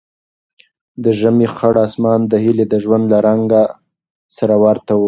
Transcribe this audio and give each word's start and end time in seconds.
د 1.03 1.05
ژمي 1.19 1.47
خړ 1.55 1.75
اسمان 1.87 2.19
د 2.31 2.33
هیلې 2.43 2.65
د 2.69 2.75
ژوند 2.83 3.05
له 3.13 3.17
رنګ 3.27 3.47
سره 4.37 4.55
ورته 4.63 4.91
و. 4.95 4.99